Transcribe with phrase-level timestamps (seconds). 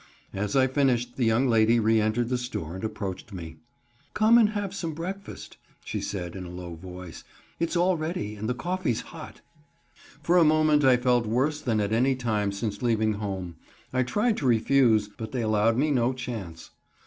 [0.33, 3.57] As I finished, the young lady re entered the store and approached me:
[4.15, 7.23] "Come and have some breakfast," she said in a low voice,
[7.59, 9.41] "its all ready and the coffee's hot."
[10.23, 13.57] For a moment I felt worse than at any time since leaving home.
[13.93, 16.71] I tried to refuse, but they allowed me no chance.